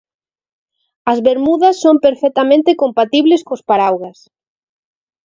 [1.11, 4.17] As bermudas son perfectamente compatibles cos paraugas.